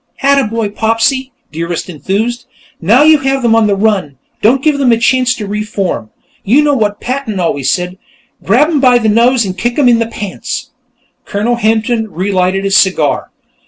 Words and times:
"Attaboy, 0.23 0.73
Popsy!" 0.75 1.31
Dearest 1.51 1.87
enthused. 1.87 2.47
"Now 2.81 3.03
you 3.03 3.19
have 3.19 3.43
them 3.43 3.53
on 3.55 3.67
the 3.67 3.75
run; 3.75 4.17
don't 4.41 4.63
give 4.63 4.79
them 4.79 4.91
a 4.91 4.97
chance 4.97 5.35
to 5.35 5.45
re 5.45 5.61
form. 5.61 6.09
You 6.43 6.63
know 6.63 6.73
what 6.73 6.99
Patton 6.99 7.39
always 7.39 7.69
said 7.69 7.99
Grab 8.43 8.67
'em 8.69 8.79
by 8.79 8.97
the 8.97 9.09
nose 9.09 9.45
and 9.45 9.55
kick 9.55 9.77
'em 9.77 9.87
in 9.87 9.99
the 9.99 10.07
pants." 10.07 10.71
Colonel 11.25 11.57
Hampton 11.57 12.07
re 12.09 12.31
lighted 12.31 12.63
his 12.63 12.75
cigar. 12.77 13.29